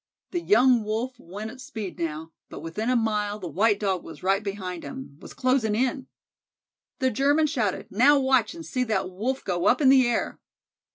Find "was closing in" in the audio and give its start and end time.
5.21-6.07